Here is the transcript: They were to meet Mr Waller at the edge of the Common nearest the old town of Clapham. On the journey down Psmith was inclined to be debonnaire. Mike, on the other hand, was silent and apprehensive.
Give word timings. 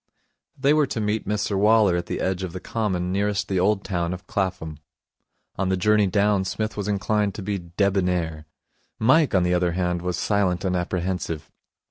They 0.57 0.73
were 0.73 0.87
to 0.87 0.99
meet 0.99 1.27
Mr 1.27 1.55
Waller 1.55 1.95
at 1.95 2.07
the 2.07 2.21
edge 2.21 2.41
of 2.41 2.53
the 2.53 2.59
Common 2.59 3.11
nearest 3.11 3.47
the 3.47 3.59
old 3.59 3.83
town 3.83 4.13
of 4.15 4.25
Clapham. 4.25 4.79
On 5.57 5.69
the 5.69 5.77
journey 5.77 6.07
down 6.07 6.43
Psmith 6.43 6.75
was 6.75 6.87
inclined 6.87 7.35
to 7.35 7.43
be 7.43 7.59
debonnaire. 7.77 8.45
Mike, 8.97 9.35
on 9.35 9.43
the 9.43 9.53
other 9.53 9.73
hand, 9.73 10.01
was 10.01 10.17
silent 10.17 10.65
and 10.65 10.75
apprehensive. 10.75 11.51